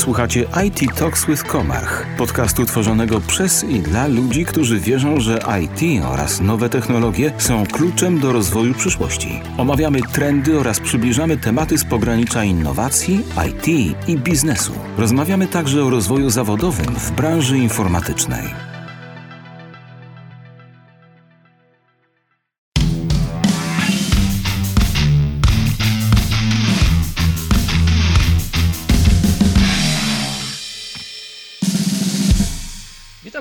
[0.00, 6.04] Słuchacie IT Talks with Komarch, podcastu tworzonego przez i dla ludzi, którzy wierzą, że IT
[6.04, 9.40] oraz nowe technologie są kluczem do rozwoju przyszłości.
[9.58, 13.68] Omawiamy trendy oraz przybliżamy tematy z pogranicza innowacji, IT
[14.08, 14.72] i biznesu.
[14.98, 18.69] Rozmawiamy także o rozwoju zawodowym w branży informatycznej.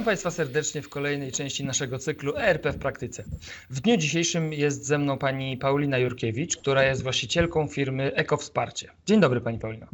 [0.09, 3.23] Państwa serdecznie w kolejnej części naszego cyklu ERP w praktyce.
[3.69, 8.91] W dniu dzisiejszym jest ze mną pani Paulina Jurkiewicz, która jest właścicielką firmy Eko Wsparcie.
[9.05, 9.87] Dzień dobry Pani Paulino.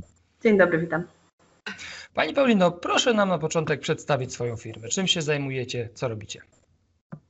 [0.43, 1.03] Dzień dobry, witam.
[2.13, 4.87] Pani Paulino, proszę nam na początek przedstawić swoją firmę.
[4.87, 6.41] Czym się zajmujecie, co robicie?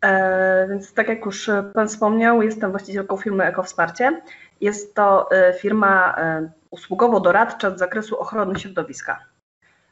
[0.01, 4.21] E, więc tak jak już Pan wspomniał, jestem właścicielką firmy Eko Wsparcie.
[4.61, 9.34] Jest to e, firma e, usługowo-doradcza z zakresu ochrony środowiska.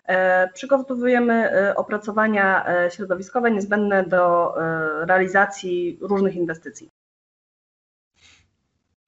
[0.08, 4.54] E, przygotowujemy e, opracowania e, środowiskowe niezbędne do
[5.06, 6.90] realizacji różnych inwestycji.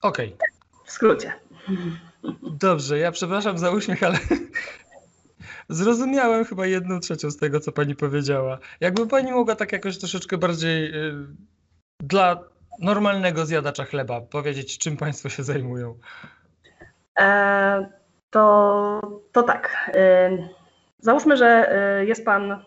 [0.02, 0.34] Okej.
[0.34, 0.48] Okay.
[0.86, 1.34] W skrócie.
[2.42, 4.18] Dobrze, ja przepraszam za uśmiech, ale
[5.70, 8.60] zrozumiałem chyba jedną trzecią z tego, co pani powiedziała.
[8.80, 10.94] Jakby pani mogła tak jakoś troszeczkę bardziej
[12.00, 12.44] dla
[12.80, 16.00] normalnego zjadacza chleba powiedzieć, czym państwo się zajmują?
[17.20, 17.90] E,
[18.30, 19.92] to, to tak.
[21.06, 22.64] Załóżmy, że y, jest pan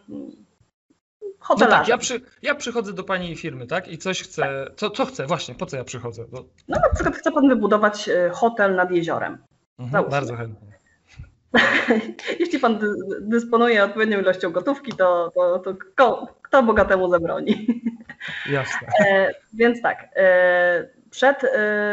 [1.38, 1.78] hotelarzem.
[1.78, 3.88] No tak, ja, przy, ja przychodzę do pani firmy, tak?
[3.88, 4.42] I coś chcę.
[4.42, 4.76] Tak.
[4.76, 5.26] Co, co chcę?
[5.26, 6.24] Właśnie, po co ja przychodzę?
[6.30, 6.44] Bo...
[6.68, 9.38] No na przykład chce pan wybudować y, hotel nad jeziorem.
[9.78, 10.68] Mhm, bardzo chętnie.
[12.40, 12.78] Jeśli pan
[13.20, 17.82] dysponuje odpowiednią ilością gotówki, to, to, to kto, kto bogatemu zabroni?
[18.50, 18.88] Jasne.
[19.08, 20.08] E, więc tak.
[20.16, 21.48] E, przed, y,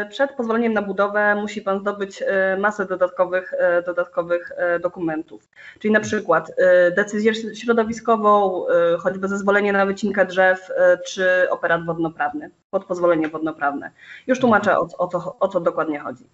[0.08, 2.26] przed pozwoleniem na budowę musi Pan zdobyć y,
[2.58, 5.48] masę dodatkowych, y, dodatkowych dokumentów.
[5.78, 6.52] Czyli na przykład
[6.96, 8.64] decyzję środowiskową,
[8.98, 10.70] choćby zezwolenie na wycinkę drzew,
[11.06, 13.90] czy operat wodnoprawny, pod pozwolenie wodnoprawne.
[14.26, 16.24] Już tłumaczę o, o, co, o co dokładnie chodzi.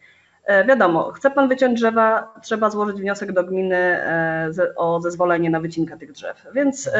[0.68, 4.02] Wiadomo, chce Pan wyciąć drzewa, trzeba złożyć wniosek do gminy
[4.76, 6.46] o zezwolenie na wycinkę tych drzew.
[6.54, 6.90] Więc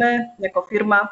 [0.00, 1.08] my, jako firma,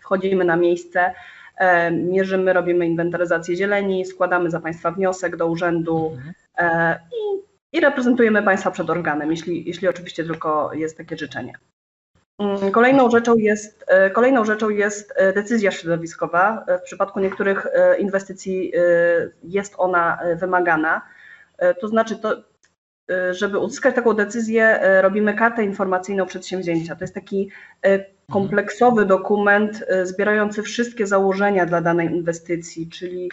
[0.00, 1.14] wchodzimy na miejsce,
[1.45, 1.45] E,
[1.92, 6.34] mierzymy, robimy inwentaryzację zieleni, składamy za Państwa wniosek do urzędu mhm.
[6.58, 7.42] e, i,
[7.76, 11.52] i reprezentujemy Państwa przed organem, jeśli, jeśli oczywiście tylko jest takie życzenie.
[12.38, 16.64] Mm, kolejną rzeczą, jest, e, kolejną rzeczą jest decyzja środowiskowa.
[16.80, 17.66] W przypadku niektórych
[17.98, 18.72] inwestycji
[19.42, 21.02] jest ona wymagana.
[21.80, 22.36] To znaczy, to,
[23.30, 26.96] żeby uzyskać taką decyzję, robimy kartę informacyjną przedsięwzięcia.
[26.96, 27.50] To jest taki
[28.30, 33.30] kompleksowy dokument e, zbierający wszystkie założenia dla danej inwestycji, czyli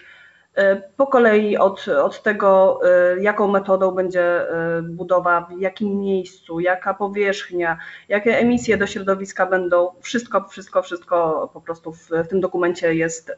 [0.56, 4.46] e, po kolei od, od tego, e, jaką metodą będzie
[4.84, 7.78] budowa, w jakim miejscu, jaka powierzchnia,
[8.10, 13.32] jakie emisje do środowiska będą, wszystko, wszystko, wszystko po prostu w, w tym dokumencie jest,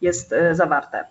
[0.00, 1.04] jest zawarte.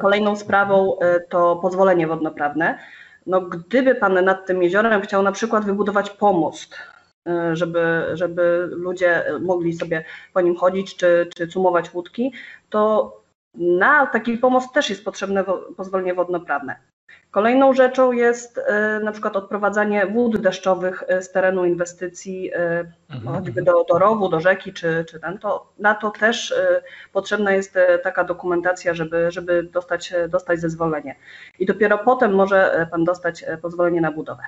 [0.00, 0.98] Kolejną sprawą
[1.28, 2.78] to pozwolenie wodnoprawne.
[3.26, 6.76] No, gdyby Pan nad tym jeziorem chciał na przykład wybudować pomost,
[7.52, 12.32] żeby, żeby ludzie mogli sobie po nim chodzić czy, czy cumować łódki,
[12.70, 13.12] to
[13.54, 15.44] na taki pomost też jest potrzebne
[15.76, 16.76] pozwolenie wodnoprawne.
[17.30, 22.50] Kolejną rzeczą jest e, na przykład odprowadzanie wód deszczowych e, z terenu inwestycji,
[23.08, 23.36] mhm.
[23.36, 26.54] choćby do, do rowu, do rzeki czy, czy ten, to na to też
[27.12, 31.16] potrzebna jest taka dokumentacja, żeby, żeby dostać, dostać zezwolenie.
[31.58, 34.42] I dopiero potem może Pan dostać pozwolenie na budowę.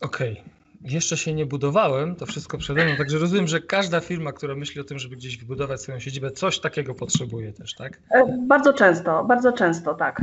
[0.00, 0.55] Okej, okay.
[0.86, 4.80] Jeszcze się nie budowałem, to wszystko przede mną, także rozumiem, że każda firma, która myśli
[4.80, 8.00] o tym, żeby gdzieś wybudować swoją siedzibę, coś takiego potrzebuje też, tak?
[8.10, 10.22] E, bardzo często, bardzo często, tak.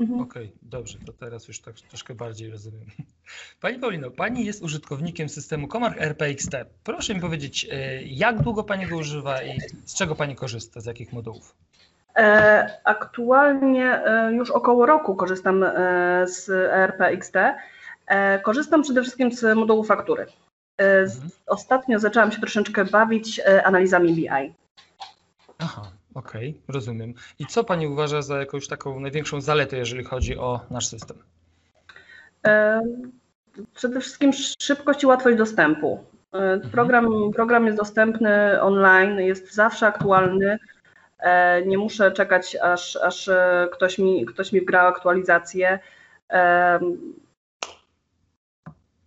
[0.00, 0.20] Mhm.
[0.20, 2.84] Okej, okay, dobrze, to teraz już tak troszkę bardziej rozumiem.
[3.60, 6.52] Pani Paulino, Pani jest użytkownikiem systemu Comarch RPXT.
[6.84, 10.86] Proszę mi powiedzieć, e, jak długo Pani go używa i z czego Pani korzysta, z
[10.86, 11.54] jakich modułów?
[12.16, 15.64] E, aktualnie już około roku korzystam
[16.24, 17.36] z RPXT.
[18.06, 20.26] E, korzystam przede wszystkim z modułu faktury.
[20.78, 21.30] E, mhm.
[21.46, 24.54] Ostatnio zaczęłam się troszeczkę bawić e, analizami BI.
[25.58, 25.82] Aha,
[26.14, 27.14] okej, okay, rozumiem.
[27.38, 31.16] I co Pani uważa za jakąś taką największą zaletę, jeżeli chodzi o nasz system?
[33.74, 34.32] Przede wszystkim
[34.62, 36.04] szybkość i łatwość dostępu.
[36.32, 36.70] Mhm.
[36.70, 40.58] Program, program jest dostępny online, jest zawsze aktualny.
[41.66, 43.30] Nie muszę czekać, aż, aż
[43.72, 45.78] ktoś, mi, ktoś mi wgra aktualizację.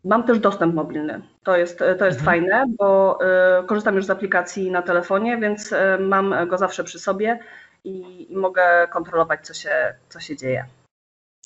[0.03, 1.21] Mam też dostęp mobilny.
[1.43, 2.25] To jest, to jest mhm.
[2.25, 3.19] fajne, bo
[3.61, 7.39] y, korzystam już z aplikacji na telefonie, więc y, mam go zawsze przy sobie
[7.83, 10.65] i, i mogę kontrolować, co się, co się dzieje.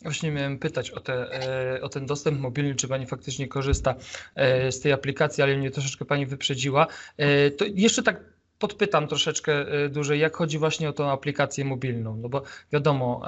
[0.02, 3.96] Właśnie miałem pytać o, te, e, o ten dostęp mobilny, czy Pani faktycznie korzysta
[4.36, 6.88] e, z tej aplikacji, ale mnie troszeczkę Pani wyprzedziła.
[7.18, 8.33] E, to jeszcze tak
[8.64, 13.22] podpytam troszeczkę dłużej, jak chodzi właśnie o tą aplikację mobilną, no bo wiadomo,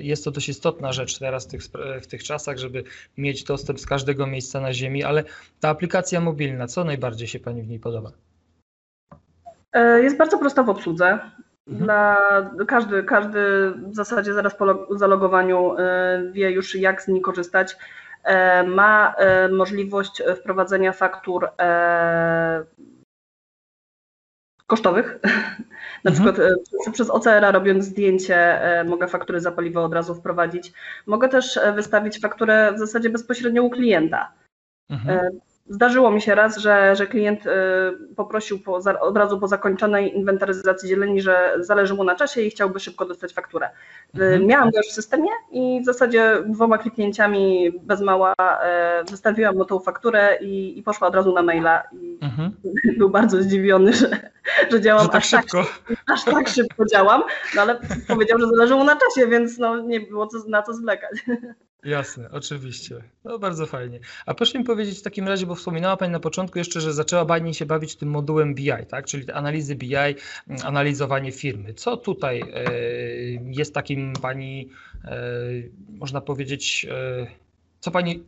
[0.00, 1.62] jest to dość istotna rzecz teraz w tych,
[2.02, 2.84] w tych czasach, żeby
[3.18, 5.24] mieć dostęp z każdego miejsca na Ziemi, ale
[5.60, 8.12] ta aplikacja mobilna, co najbardziej się Pani w niej podoba?
[10.02, 11.18] Jest bardzo prosta w obsłudze.
[11.68, 11.84] Mhm.
[11.84, 12.16] Dla,
[12.66, 17.76] każdy, każdy w zasadzie zaraz po zalogowaniu e, wie już jak z niej korzystać.
[18.24, 21.48] E, ma e, możliwość wprowadzenia faktur
[24.68, 25.18] kosztowych.
[26.04, 26.14] Na mhm.
[26.14, 26.48] przykład
[26.92, 30.72] przez OCR robiąc zdjęcie mogę faktury za paliwo od razu wprowadzić.
[31.06, 34.32] Mogę też wystawić fakturę w zasadzie bezpośrednio u klienta.
[34.90, 35.40] Mhm.
[35.68, 37.50] Zdarzyło mi się raz, że, że klient y,
[38.16, 42.80] poprosił po, od razu po zakończonej inwentaryzacji zieleni, że zależy mu na czasie i chciałby
[42.80, 43.66] szybko dostać fakturę.
[43.66, 44.46] Y, mhm.
[44.46, 48.34] Miałam go już w systemie i w zasadzie dwoma kliknięciami bez mała
[49.10, 51.82] wystawiłam mu tą fakturę i, i poszła od razu na maila.
[51.92, 52.52] I mhm.
[52.98, 54.30] Był bardzo zdziwiony, że,
[54.70, 55.64] że działam że tak aż, tak szybko.
[55.88, 57.22] Tak, aż tak szybko działam,
[57.56, 60.74] no ale powiedział, że zależy mu na czasie, więc no, nie było co, na co
[60.74, 61.24] zwlekać.
[61.84, 63.02] Jasne, oczywiście.
[63.24, 64.00] No bardzo fajnie.
[64.26, 67.24] A proszę mi powiedzieć w takim razie, bo wspominała Pani na początku jeszcze, że zaczęła
[67.24, 69.06] Pani się bawić tym modułem BI, tak?
[69.06, 70.16] Czyli analizy BI, mm,
[70.64, 71.74] analizowanie firmy.
[71.74, 72.72] Co tutaj e,
[73.44, 74.70] jest takim Pani,
[75.04, 75.20] e,
[75.88, 77.26] można powiedzieć, e,
[77.80, 78.24] co Pani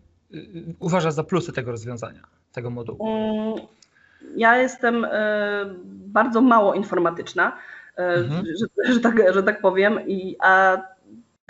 [0.79, 2.21] uważa za plusy tego rozwiązania,
[2.53, 3.09] tego modułu?
[3.09, 3.67] Mm,
[4.37, 5.07] ja jestem
[5.91, 7.59] bardzo mało informatyczna,
[7.97, 8.45] mhm.
[8.47, 10.83] że, że, tak, że tak powiem, i, a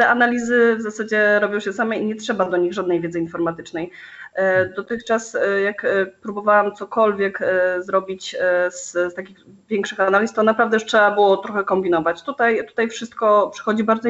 [0.01, 3.91] te analizy w zasadzie robią się same i nie trzeba do nich żadnej wiedzy informatycznej.
[4.35, 7.39] E, dotychczas, e, jak e, próbowałam cokolwiek
[7.79, 8.37] zrobić
[8.71, 9.39] z, z, takich
[9.69, 12.23] większych analiz, to naprawdę już trzeba było trochę kombinować.
[12.23, 14.09] Tutaj, tutaj wszystko przychodzi bardzo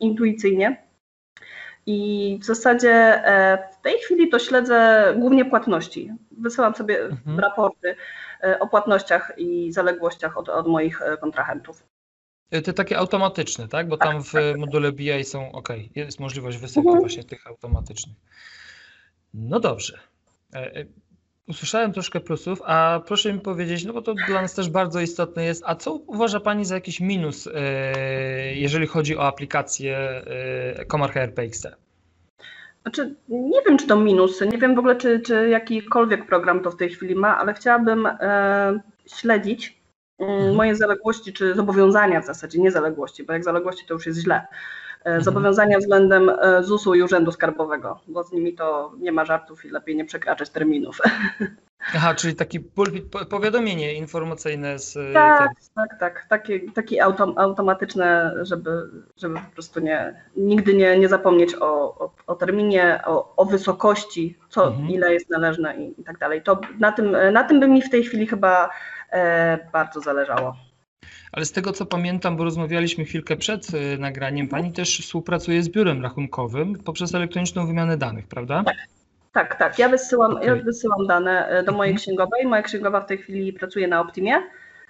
[0.00, 0.82] intuicyjnie.
[1.86, 3.22] I w zasadzie
[3.72, 6.12] w tej chwili to śledzę głównie płatności.
[6.38, 7.40] Wysyłam sobie mhm.
[7.40, 7.96] raporty
[8.60, 11.91] o płatnościach i zaległościach od, od moich kontrahentów.
[12.54, 13.88] Y, te takie automatyczne, tak?
[13.88, 17.00] Bo tam w module BI są ok, jest możliwość wysyłki mhm.
[17.00, 18.16] właśnie tych automatycznych.
[19.34, 19.98] No dobrze.
[20.54, 20.84] E, e,
[21.48, 25.44] usłyszałem troszkę plusów, a proszę mi powiedzieć, no bo to dla nas też bardzo istotne
[25.44, 30.22] jest, a co uważa Pani za jakiś minus, e, jeżeli chodzi o aplikację
[30.90, 31.66] Comarch RPXT?
[32.82, 36.70] Znaczy, nie wiem, czy to minus, nie wiem w ogóle, czy, czy jakikolwiek program to
[36.70, 38.08] w tej chwili ma, ale chciałabym
[39.06, 39.81] śledzić Mhm.
[40.54, 44.46] Moje zaległości, czy zobowiązania w zasadzie, nie zaległości, bo jak zaległości to już jest źle.
[45.04, 45.24] E, mhm.
[45.24, 49.70] Zobowiązania względem e, ZUS-u i Urzędu Skarbowego, bo z nimi to nie ma żartów i
[49.70, 50.98] lepiej nie przekraczać terminów.
[51.94, 54.96] Aha, czyli taki pulpit, powiadomienie informacyjne z.
[54.96, 56.26] E, tak, tak, tak.
[56.28, 58.70] Takie, takie autom, automatyczne, żeby,
[59.16, 64.38] żeby po prostu nie, nigdy nie, nie zapomnieć o, o, o terminie, o, o wysokości,
[64.48, 64.90] co, mhm.
[64.90, 66.42] ile jest należne i, i tak dalej.
[66.42, 68.70] To na tym, na tym by mi w tej chwili chyba
[69.72, 70.56] bardzo zależało.
[71.32, 75.68] Ale z tego co pamiętam, bo rozmawialiśmy chwilkę przed e, nagraniem, Pani też współpracuje z
[75.68, 78.62] biurem rachunkowym poprzez elektroniczną wymianę danych, prawda?
[78.64, 78.76] Tak.
[79.32, 79.78] Tak, tak.
[79.78, 80.46] Ja wysyłam, okay.
[80.46, 82.02] ja wysyłam dane e, do mojej mhm.
[82.02, 82.46] księgowej.
[82.46, 84.42] Moja księgowa w tej chwili pracuje na Optimie,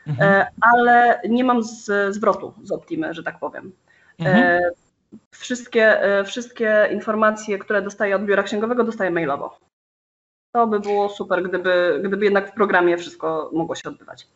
[0.06, 0.46] mhm.
[0.60, 3.72] ale nie mam z, zwrotu z Optimy, że tak powiem.
[4.19, 4.62] Mhm.
[5.30, 9.58] Wszystkie, wszystkie informacje, które dostaję od biura księgowego, dostaję mailowo.
[10.52, 14.28] To by było super, gdyby, gdyby jednak w programie wszystko mogło się odbywać.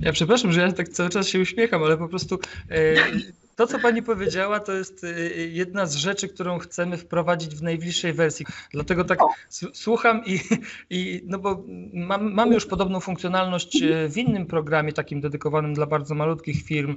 [0.00, 2.38] Ja przepraszam, że ja tak cały czas się uśmiecham, ale po prostu
[2.70, 2.94] e,
[3.56, 7.62] to, co pani powiedziała, to jest y, y, jedna z rzeczy, którą chcemy wprowadzić w
[7.62, 8.46] najbliższej wersji.
[8.72, 9.18] Dlatego tak
[9.72, 10.40] słucham i,
[10.90, 15.86] i no bo mam, mamy już podobną funkcjonalność y, w innym programie, takim dedykowanym dla
[15.86, 16.96] bardzo malutkich firm,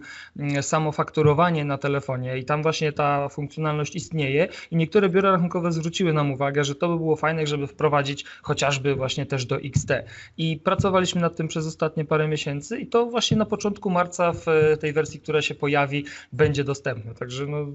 [0.62, 6.32] samofakturowanie na telefonie i tam właśnie ta funkcjonalność istnieje i niektóre biura rachunkowe zwróciły nam
[6.32, 9.90] uwagę, że to by było fajne, żeby wprowadzić chociażby właśnie też do XT.
[10.38, 14.46] I pracowaliśmy nad tym przez ostatnie parę miesięcy i to właśnie na początku marca w
[14.80, 17.14] tej wersji, która się pojawi, będzie będzie dostępne.
[17.14, 17.66] Także no,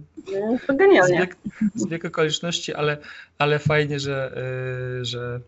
[0.67, 1.17] to genialnie.
[1.17, 1.37] Zbieg,
[1.75, 2.99] zbieg okoliczności, ale,
[3.39, 4.33] ale fajnie, że,
[4.97, 5.41] yy, że,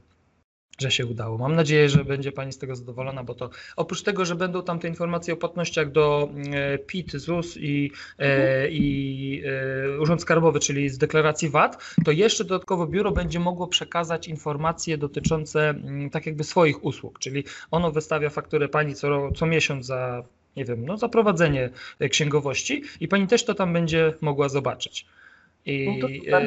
[0.79, 1.39] że się udało.
[1.39, 4.79] Mam nadzieję, że będzie Pani z tego zadowolona, bo to oprócz tego, że będą tam
[4.79, 7.91] te informacje o płatnościach do yy, PIT, ZUS i,
[8.71, 9.43] i
[10.01, 15.69] Urząd Skarbowy, czyli z deklaracji VAT, to jeszcze dodatkowo biuro będzie mogło przekazać informacje dotyczące
[15.69, 20.25] mm, tak jakby swoich usług, czyli ono wystawia fakturę Pani co, co miesiąc za
[20.57, 21.71] nie wiem, no zaprowadzenie
[22.11, 25.07] księgowości i pani też to tam będzie mogła zobaczyć.
[25.67, 25.99] I
[26.31, 26.41] no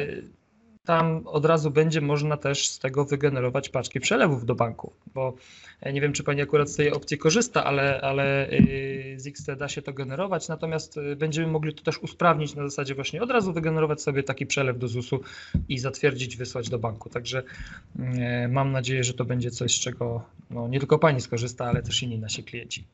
[0.86, 5.34] tam od razu będzie można też z tego wygenerować paczki przelewów do banku, bo
[5.80, 9.46] e, nie wiem, czy Pani akurat z tej opcji korzysta, ale, ale y, z XT
[9.58, 13.30] da się to generować, natomiast y, będziemy mogli to też usprawnić na zasadzie właśnie od
[13.30, 15.20] razu wygenerować sobie taki przelew do ZUS-u
[15.68, 17.10] i zatwierdzić, wysłać do banku.
[17.10, 18.02] Także y,
[18.48, 22.02] mam nadzieję, że to będzie coś, z czego no, nie tylko Pani skorzysta, ale też
[22.02, 22.84] inni nasi klienci.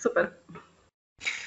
[0.00, 0.30] Super.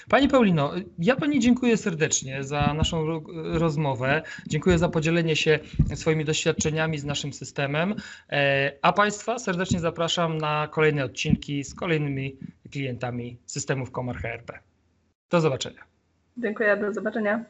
[0.10, 3.24] Pani Paulino, ja Pani dziękuję serdecznie za naszą ro-
[3.60, 4.22] rozmowę.
[4.50, 5.60] Dziękuję za podzielenie się
[5.96, 7.96] swoimi doświadczeniami z naszym systemem.
[8.32, 12.38] E, A Państwa serdecznie zapraszam na kolejne odcinki z kolejnymi
[12.72, 14.60] klientami systemów Komar HRP.
[15.30, 15.82] Do zobaczenia.
[16.38, 17.46] Dziękuję, do zobaczenia.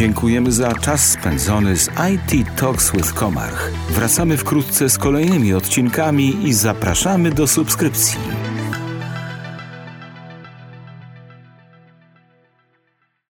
[0.00, 3.70] Dziękujemy za czas spędzony z IT Talks with Komarch.
[3.90, 8.18] Wracamy wkrótce z kolejnymi odcinkami i zapraszamy do subskrypcji.